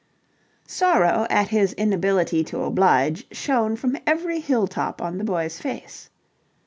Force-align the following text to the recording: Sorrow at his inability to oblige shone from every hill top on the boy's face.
Sorrow 0.65 1.27
at 1.29 1.49
his 1.49 1.73
inability 1.73 2.43
to 2.45 2.63
oblige 2.63 3.27
shone 3.31 3.75
from 3.75 3.97
every 4.07 4.39
hill 4.39 4.65
top 4.65 4.99
on 4.99 5.19
the 5.19 5.23
boy's 5.23 5.59
face. 5.59 6.09